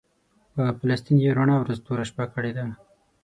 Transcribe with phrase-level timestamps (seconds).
[0.53, 2.65] په فلسطین یې رڼا ورځ توره شپه کړې ده.